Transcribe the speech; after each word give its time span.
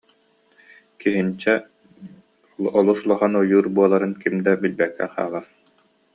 Киһинчэ 0.99 1.53
олус 2.79 2.99
улахан 3.05 3.33
ойуун 3.41 3.67
буоларын 3.75 4.13
ким 4.21 4.35
да 4.45 4.51
билбэккэ 4.61 5.05
хаалар 5.13 5.45